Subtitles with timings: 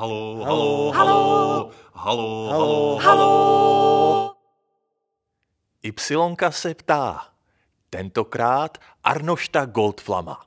[0.00, 4.36] Halo, halo, halo, halo, halo, halo.
[5.82, 7.28] Ypsilonka se ptá.
[7.90, 10.46] Tentokrát Arnošta Goldflama.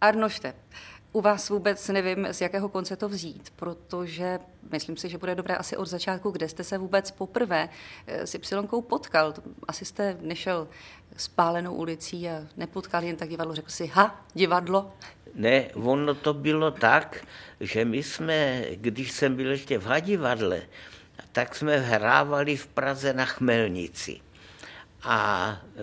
[0.00, 0.54] Arnošte,
[1.12, 4.38] u vás vůbec nevím, z jakého konce to vzít, protože
[4.72, 7.68] myslím si, že bude dobré asi od začátku, kde jste se vůbec poprvé
[8.06, 9.34] eh, s Ypsilonkou potkal.
[9.68, 10.68] Asi jste nešel
[11.16, 14.92] spálenou ulicí a nepotkal jen tak divadlo, řekl si, ha, divadlo.
[15.38, 17.22] Ne, ono to bylo tak,
[17.60, 20.62] že my jsme, když jsem byl ještě v Hadivadle,
[21.32, 24.20] tak jsme hrávali v Praze na Chmelnici.
[25.02, 25.82] A e,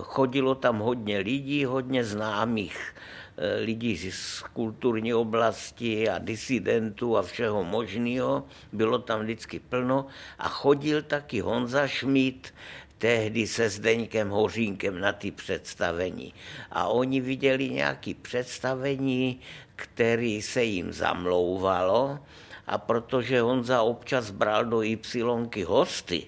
[0.00, 2.94] chodilo tam hodně lidí, hodně známých
[3.36, 8.44] e, lidí z kulturní oblasti a disidentů a všeho možného.
[8.72, 10.06] Bylo tam vždycky plno
[10.38, 12.52] a chodil taky Honza Schmidt,
[13.00, 16.34] tehdy se Zdeňkem Hořínkem na ty představení.
[16.70, 19.40] A oni viděli nějaké představení,
[19.76, 22.18] který se jim zamlouvalo
[22.66, 26.26] a protože Honza občas bral do Ypsilonky hosty,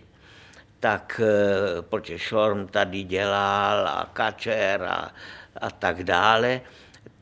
[0.80, 5.12] tak eh, protože Šorm tady dělal a Kačer a,
[5.60, 6.60] a tak dále,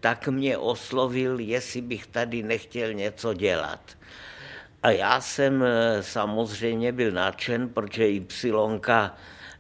[0.01, 3.81] tak mě oslovil, jestli bych tady nechtěl něco dělat.
[4.83, 9.17] A já jsem eh, samozřejmě byl nadšen, protože Ypsilonka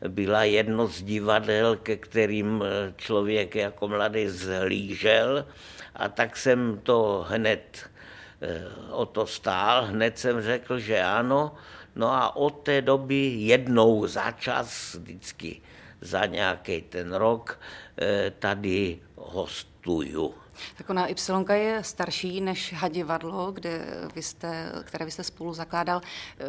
[0.08, 5.46] byla jedno z divadel, ke kterým eh, člověk jako mladý zhlížel
[5.94, 7.90] a tak jsem to hned
[8.40, 11.54] eh, o to stál, hned jsem řekl, že ano,
[11.96, 15.60] no a od té doby jednou za čas, vždycky
[16.00, 17.60] za nějaký ten rok,
[18.00, 18.98] eh, tady
[19.80, 20.34] hostuju.
[20.76, 26.00] Tak ona Y je starší než Hadivadlo, kde vy jste, které vy jste spolu zakládal.
[26.38, 26.44] Eh,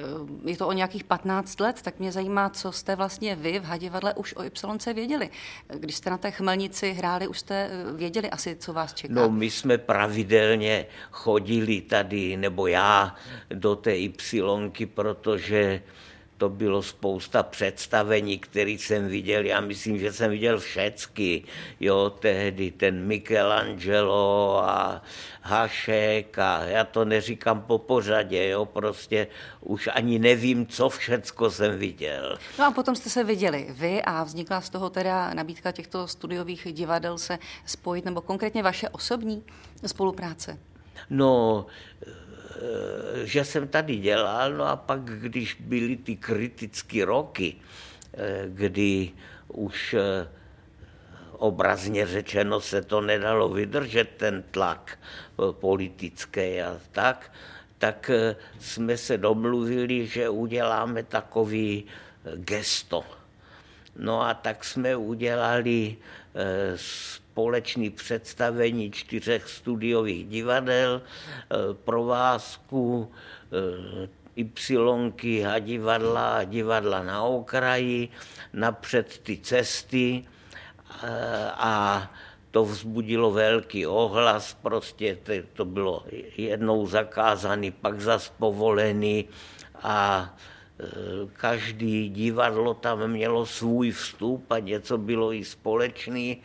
[0.45, 4.13] je to o nějakých 15 let, tak mě zajímá, co jste vlastně vy v Hadivadle
[4.13, 5.29] už o Y věděli.
[5.67, 9.13] Když jste na té chmelnici hráli, už jste eh, věděli asi, co vás čeká.
[9.13, 13.15] No, my jsme pravidelně chodili tady, nebo já,
[13.49, 15.81] do té Y, protože
[16.41, 19.45] to bylo spousta představení, které jsem viděl.
[19.45, 21.43] Já myslím, že jsem viděl všecky.
[21.79, 25.01] Jo, tehdy ten Michelangelo a
[25.41, 29.27] Hašek a já to neříkám po pořadě, jo, prostě
[29.59, 32.37] už ani nevím, co všecko jsem viděl.
[32.59, 36.67] No a potom jste se viděli vy a vznikla z toho teda nabídka těchto studiových
[36.73, 39.43] divadel se spojit, nebo konkrétně vaše osobní
[39.85, 40.57] spolupráce?
[41.09, 41.65] No,
[43.23, 47.55] že jsem tady dělal, no a pak, když byly ty kritické roky,
[48.13, 49.11] eh, kdy
[49.47, 50.27] už eh,
[51.31, 54.99] obrazně řečeno se to nedalo vydržet, ten tlak
[55.51, 57.31] politický a tak,
[57.77, 58.11] tak
[58.59, 61.85] jsme se domluvili, že uděláme takový
[62.35, 63.03] gesto.
[63.95, 65.97] No a tak jsme udělali
[67.31, 73.11] společné představení čtyřech studiových divadel, eh, provázku
[73.51, 78.09] eh, Ypsilonky a divadla a divadla na okraji,
[78.53, 82.11] napřed ty cesty eh, a
[82.51, 85.17] to vzbudilo velký ohlas, prostě
[85.53, 86.03] to bylo
[86.37, 89.27] jednou zakázaný, pak zas povolený
[89.83, 90.27] a
[91.33, 96.41] každý divadlo tam mělo svůj vstup a něco bylo i společný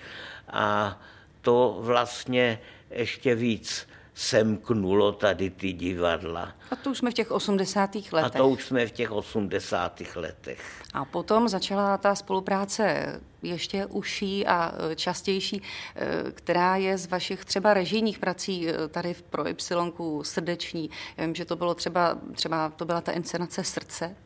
[0.48, 1.00] a
[1.40, 2.60] to vlastně
[2.90, 3.88] ještě víc
[4.18, 6.52] semknulo tady ty divadla.
[6.70, 7.94] A to už jsme v těch 80.
[7.94, 8.24] letech.
[8.24, 10.02] A to už jsme v těch 80.
[10.16, 10.82] letech.
[10.92, 13.06] A potom začala ta spolupráce
[13.42, 15.62] ještě užší a e, častější,
[15.96, 20.90] e, která je z vašich třeba režijních prací e, tady pro Y srdeční.
[21.16, 24.16] Já vím, že to bylo třeba, třeba to byla ta inscenace Srdce.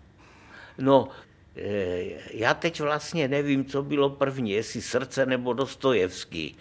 [0.78, 1.08] No,
[2.30, 6.56] já teď vlastně nevím, co bylo první, jestli srdce nebo Dostojevský,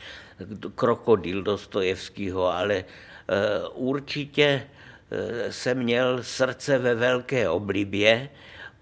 [0.76, 2.86] krokodil Dostojevskýho, ale
[3.74, 4.68] určitě
[5.12, 8.30] eh, jsem měl srdce ve velké oblibě,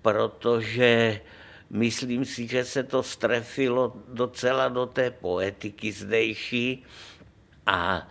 [0.01, 1.21] protože
[1.69, 6.83] myslím si, že se to strefilo docela do té poetiky zdejší
[7.65, 8.07] a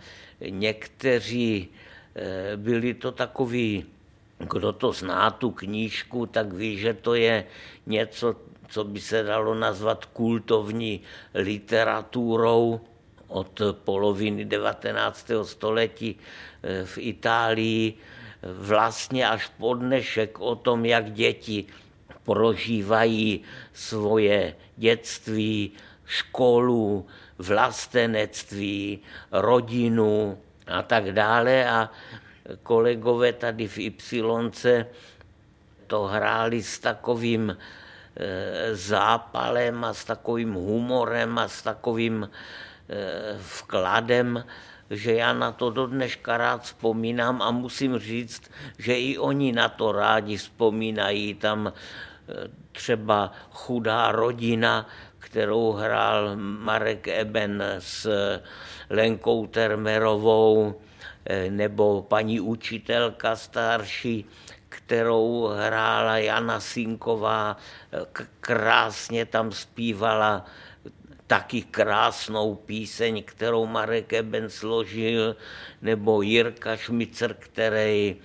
[0.49, 1.67] někteří
[2.15, 3.85] eh, byli to takový
[4.39, 7.45] kdo to zná, tu knížku, tak ví, že to je
[7.85, 8.35] něco,
[8.67, 11.01] co by se dalo nazvat kultovní
[11.33, 12.81] literaturou
[13.27, 15.31] od poloviny 19.
[15.43, 17.93] století eh, v Itálii,
[18.41, 21.65] vlastně až po dnešek o tom, jak děti
[22.23, 23.41] prožívají
[23.73, 25.71] svoje dětství,
[26.05, 27.07] školu,
[27.37, 28.99] vlastenectví,
[29.31, 30.37] rodinu
[30.67, 31.69] a tak dále.
[31.69, 31.89] A
[32.63, 34.85] kolegové tady v Y
[35.87, 42.29] to hráli s takovým eh, zápalem a s takovým humorem a s takovým
[43.39, 44.43] vkladem
[44.89, 49.69] že já na to do dneška rád vzpomínám a musím říct, že i oni na
[49.69, 51.33] to rádi vzpomínají.
[51.33, 52.33] Tam eh,
[52.71, 54.87] třeba chudá rodina,
[55.19, 58.09] kterou hrál Marek Eben s
[58.89, 60.81] Lenkou Termerovou,
[61.25, 64.25] eh, nebo paní učitelka starší,
[64.69, 67.57] kterou hrála Jana Sinková,
[68.39, 70.45] krásně tam zpívala
[71.27, 75.35] taky krásnou píseň, kterou Marek Eben složil,
[75.81, 78.15] nebo Jirka Šmicer, který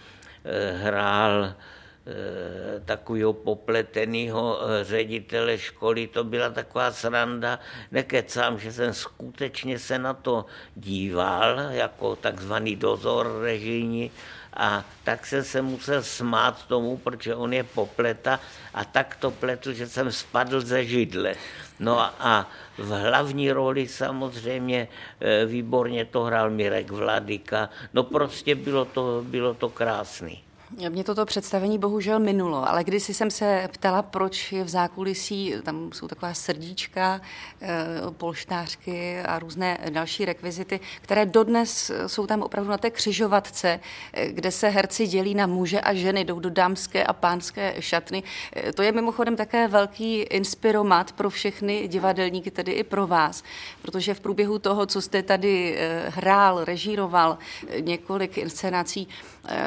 [0.44, 7.58] eh, hrál eh, takového popleteného eh, ředitele školy, to byla taková sranda,
[7.90, 14.10] nekecám, že jsem skutečně se na to díval, jako takzvaný dozor režijní,
[14.56, 18.40] a tak jsem se musel smát tomu, protože on je popleta
[18.74, 21.34] a tak to pletl, že jsem spadl ze židle.
[21.80, 24.88] No a v hlavní roli samozřejmě
[25.20, 27.68] e, výborně to hrál Mirek Vladika.
[27.94, 30.42] No prostě bylo to, bylo to krásný.
[30.78, 35.92] Mě toto představení bohužel minulo, ale když jsem se ptala, proč je v zákulisí, tam
[35.92, 37.20] jsou taková srdíčka,
[37.60, 37.68] eh,
[38.10, 43.80] polštářky a různé další rekvizity, které dodnes jsou tam opravdu na té křižovatce,
[44.12, 48.22] eh, kde se herci dělí na muže a ženy, jdou do dámské a pánské šatny.
[48.56, 53.42] Eh, to je mimochodem také velký inspiromat pro všechny divadelníky, tedy i pro vás,
[53.82, 55.78] protože v průběhu toho, co jste tady
[56.08, 57.38] hrál, režíroval
[57.80, 59.08] několik inscenací,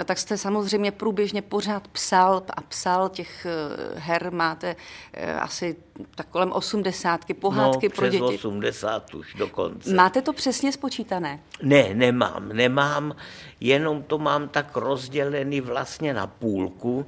[0.05, 4.75] tak jste samozřejmě průběžně pořád psal a psal těch eh, her, máte
[5.13, 5.75] eh, asi
[6.15, 8.23] tak kolem osmdesátky, pohádky no, pro děti.
[8.23, 9.93] 80 už dokonce.
[9.93, 11.39] Máte to přesně spočítané?
[11.61, 13.15] Ne, nemám, nemám,
[13.59, 17.05] jenom to mám tak rozdělený vlastně na půlku,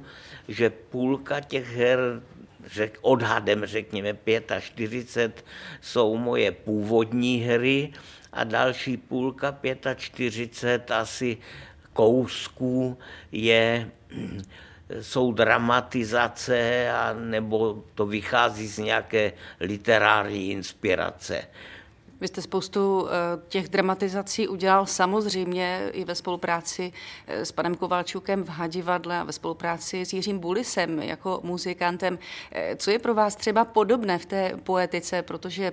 [0.48, 1.98] že půlka těch her
[2.66, 4.18] řek, odhadem řekněme
[4.60, 5.44] 45
[5.80, 7.92] jsou moje původní hry
[8.32, 9.58] a další půlka
[9.96, 11.36] 45 asi
[11.98, 12.98] kousků
[13.32, 13.90] je,
[15.00, 21.42] jsou dramatizace a nebo to vychází z nějaké literární inspirace.
[22.20, 23.10] Vy jste spoustu eh,
[23.48, 26.92] těch dramatizací udělal samozřejmě i ve spolupráci
[27.26, 32.18] eh, s panem Kovalčukem v Hadivadle a ve spolupráci s Jiřím Bulisem jako muzikantem.
[32.52, 35.72] Eh, co je pro vás třeba podobné v té poetice, protože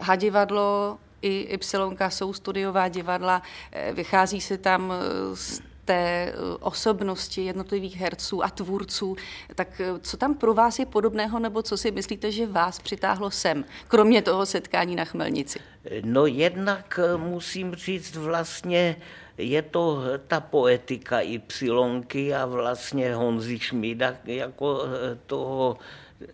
[0.00, 3.42] Hadivadlo i Y jsou studiová divadla,
[3.72, 9.16] eh, vychází se tam eh, z té eh, osobnosti jednotlivých herců a tvůrců.
[9.54, 13.64] Tak co tam pro vás je podobného, nebo co si myslíte, že vás přitáhlo sem,
[13.88, 15.58] kromě toho setkání na Chmelnici?
[16.04, 18.96] No jednak musím říct vlastně,
[19.38, 24.82] je to ta poetika Y a vlastně Honzi Šmída jako
[25.26, 25.78] toho,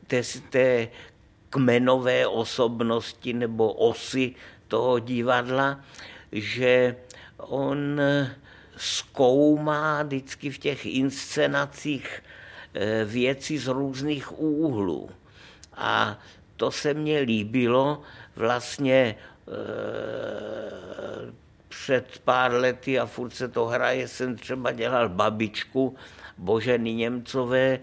[0.06, 0.88] té, té
[1.54, 4.34] kmenové osobnosti nebo osy
[4.74, 5.78] toho divadla,
[6.32, 6.96] že
[7.38, 8.00] on
[8.76, 12.22] zkoumá vždycky v těch inscenacích
[12.74, 15.10] eh, věci z různých úhlů.
[15.78, 16.18] A
[16.56, 18.02] to se mně líbilo
[18.36, 19.54] vlastně eh,
[21.68, 25.94] před pár lety a furt se to hraje, jsem třeba dělal babičku
[26.38, 27.78] Boženy Němcové,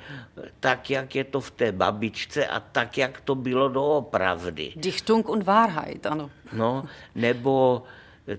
[0.59, 4.73] tak, jak je to v té babičce a tak, jak to bylo doopravdy.
[4.75, 6.31] Dichtung und Wahrheit, ano.
[6.53, 6.83] No,
[7.15, 7.83] nebo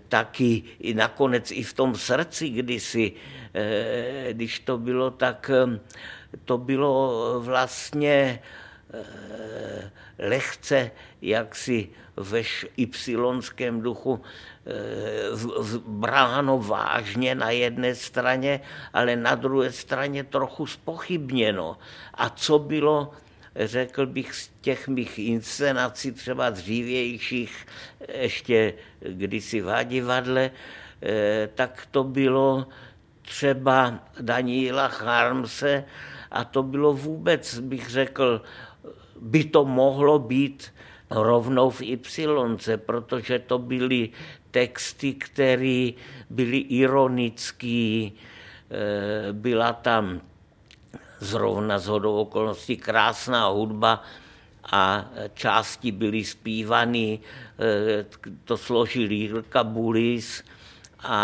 [0.09, 3.12] taky i nakonec i v tom srdci kdysi,
[3.55, 5.81] eh, když to bylo, tak eh,
[6.44, 8.41] to bylo vlastně
[10.19, 10.91] lehce
[11.22, 12.43] jaksi ve
[12.77, 14.22] ypsilonském duchu
[15.87, 18.61] bráno vážně na jedné straně,
[18.93, 21.79] ale na druhé straně trochu spochybněno.
[22.15, 23.13] A co bylo
[23.56, 27.67] řekl bych, z těch mých inscenací, třeba dřívějších,
[28.15, 30.51] ještě kdysi v divadle,
[31.03, 32.67] eh, tak to bylo
[33.22, 35.84] třeba Daniela Charmse
[36.31, 38.43] a to bylo vůbec, bych řekl,
[39.22, 40.74] by to mohlo být
[41.10, 44.10] rovnou v Y, protože to byly
[44.50, 45.91] texty, které
[46.31, 50.20] byly ironické, eh, byla tam
[51.20, 54.02] zrovna z hodou okolností krásná hudba
[54.72, 57.20] a části byly zpívaný,
[57.58, 58.06] eh,
[58.44, 60.43] to složil Jirka Bulis
[61.02, 61.19] a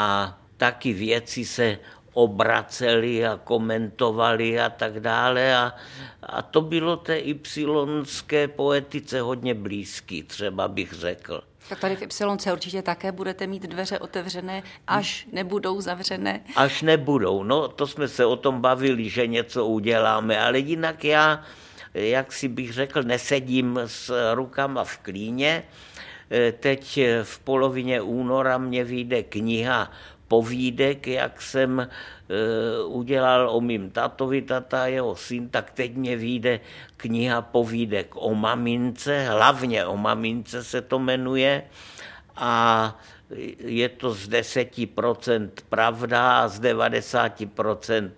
[0.56, 1.78] taky věci se
[2.18, 5.56] obraceli a komentovali a tak dále.
[5.56, 5.74] A,
[6.22, 11.40] a to bylo té ypsilonské poetice hodně blízký, třeba bych řekl.
[11.68, 16.40] Tak tady v Y určitě také budete mít dveře otevřené, až nebudou zavřené.
[16.56, 21.42] Až nebudou, no to jsme se o tom bavili, že něco uděláme, ale jinak já,
[21.94, 25.64] jak si bych řekl, nesedím s rukama v klíně,
[26.30, 29.90] Eh, teď v polovině února mě vyjde kniha
[30.28, 31.86] povídek, jak jsem e,
[32.84, 36.60] udělal o mým tatovi, tata jeho syn, tak teď mě vyjde
[36.96, 41.62] kniha povídek o mamince, hlavně o mamince se to jmenuje
[42.36, 42.96] a
[43.58, 48.10] je to z 10% pravda a z 90%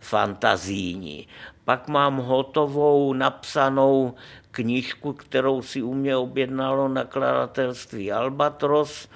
[0.00, 1.28] fantazíní.
[1.64, 4.14] Pak mám hotovou, napsanou
[4.50, 9.08] knížku, kterou si u mě objednalo nakladatelství Albatros.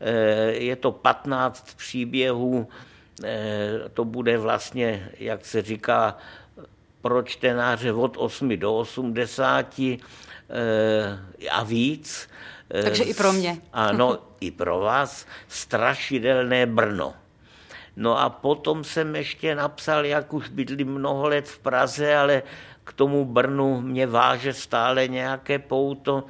[0.00, 2.68] Eh, je to 15 příběhů,
[3.24, 6.16] eh, to bude vlastně, jak se říká,
[7.02, 10.00] pro čtenáře od 8 do 80
[10.50, 12.28] eh, a víc.
[12.82, 13.56] Takže i pro mě.
[13.72, 15.26] Ano, i pro vás.
[15.48, 17.14] Strašidelné Brno.
[17.96, 22.42] No a potom jsem ještě napsal, jak už bydlím mnoho let v Praze, ale
[22.84, 26.24] k tomu Brnu mě váže stále nějaké pouto,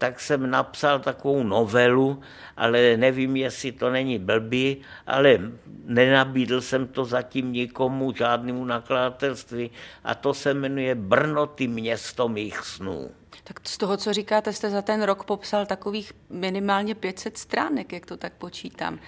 [0.00, 2.20] tak jsem napsal takovou novelu,
[2.56, 4.76] ale nevím, jestli to není blbý,
[5.06, 5.38] ale
[5.84, 9.70] nenabídl jsem to zatím nikomu, žádnému nakladatelství
[10.04, 13.10] a to se jmenuje Brno, ty město mých snů.
[13.44, 18.06] Tak z toho, co říkáte, jste za ten rok popsal takových minimálně 500 stránek, jak
[18.06, 18.98] to tak počítám.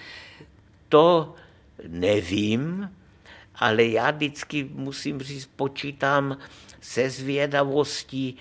[0.89, 1.35] To
[1.87, 2.91] nevím,
[3.55, 6.37] ale já vždycky musím říct, počítám
[6.81, 8.37] se zvědavostí,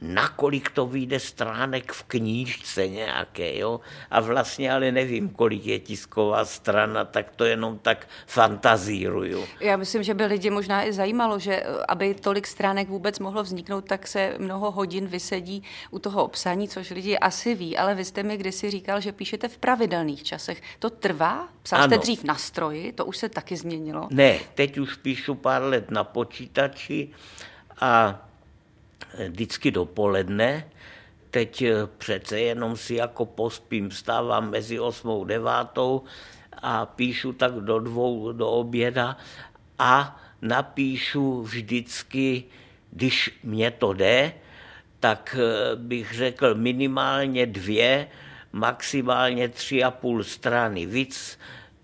[0.00, 3.80] nakolik to vyjde stránek v knížce nějaké, jo?
[4.10, 9.44] A vlastně ale nevím, kolik je tisková strana, tak to jenom tak fantazíruju.
[9.60, 13.42] Já myslím, že by lidi možná i zajímalo, že eh, aby tolik stránek vůbec mohlo
[13.42, 18.04] vzniknout, tak se mnoho hodin vysedí u toho obsání, což lidi asi ví, ale vy
[18.04, 20.62] jste mi kdysi říkal, že píšete v pravidelných časech.
[20.78, 21.48] To trvá?
[21.62, 24.08] Psal jste dřív na stroji, to už se taky změnilo?
[24.10, 27.08] Ne, teď už píšu pár let na počítači
[27.80, 28.22] a
[29.28, 30.64] vždycky dopoledne.
[31.30, 35.48] Teď eh, přece jenom si jako pospím, stávám mezi 8 a 9
[36.62, 39.16] a píšu tak do dvou do oběda
[39.78, 42.44] a napíšu vždycky,
[42.90, 44.32] když mě to jde,
[45.00, 48.08] tak eh, bych řekl minimálně dvě,
[48.52, 50.86] maximálně tři a půl strany.
[50.86, 51.38] Víc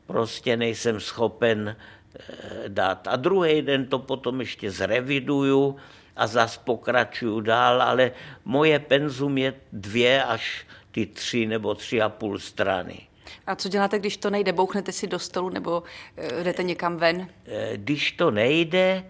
[0.06, 3.09] prostě nejsem schopen eh, dát.
[3.09, 5.76] A druhý den to potom ještě zreviduju,
[6.16, 8.12] a zas pokračuju dál, ale
[8.44, 13.00] moje penzum je dvě až ty tři nebo tři a půl strany.
[13.47, 14.52] A co děláte, když to nejde?
[14.52, 15.83] Bouchnete si do stolu nebo
[16.16, 17.28] eh, jdete někam ven?
[17.47, 19.04] Eh, když to nejde,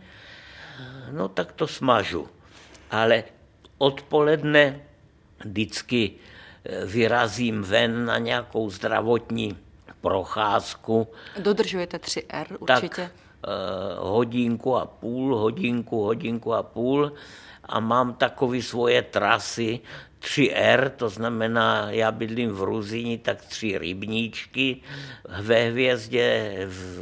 [1.11, 2.29] no tak to smažu.
[2.91, 3.25] Ale
[3.79, 4.81] odpoledne
[5.45, 6.11] vždycky
[6.65, 9.59] eh, vyrazím ven na nějakou zdravotní
[10.01, 11.09] procházku.
[11.39, 12.89] Dodržujete 3R určitě?
[12.89, 13.11] Tak
[13.99, 17.13] hodinku a půl, hodinku, hodinku a půl
[17.65, 19.81] a mám takové svoje trasy,
[20.21, 24.81] 3R, to znamená, já bydlím v Ruzini, tak tři rybníčky,
[25.41, 27.01] ve hvězdě, v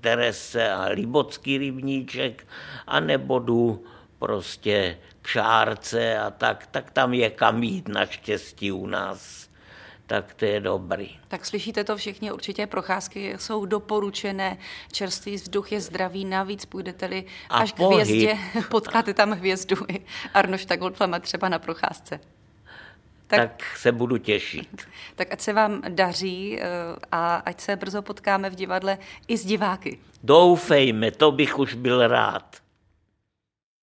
[0.00, 2.46] Terese a Libocký rybníček,
[2.86, 3.84] a nebo jdu
[4.18, 9.48] prostě k Šárce a tak, tak tam je kam jít naštěstí u nás
[10.08, 11.10] tak to je dobrý.
[11.28, 14.58] Tak slyšíte to všichni, určitě procházky jsou doporučené,
[14.92, 18.00] čerstvý vzduch je zdravý, navíc půjdete-li a až pohyb.
[18.00, 18.38] k hvězdě,
[18.70, 20.00] potkáte tam hvězdu i
[20.34, 22.20] Arnošta Goldflama třeba na procházce.
[23.26, 24.88] Tak, tak se budu těšit.
[25.14, 26.64] tak ať se vám daří eh,
[27.12, 28.98] a ať se brzo potkáme v divadle
[29.28, 29.98] i s diváky.
[30.22, 32.56] Doufejme, to bych už byl rád.